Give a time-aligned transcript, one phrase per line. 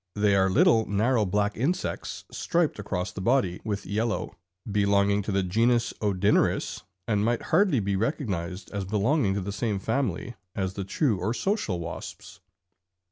[0.15, 4.35] They are little narrow black insects striped across the body with yellow,
[4.65, 6.87] belonging to the genus Odynerus (pl.
[7.07, 10.85] A, 9), and might hardly be recognized as belonging to the same family as the
[10.85, 12.39] true or social wasps.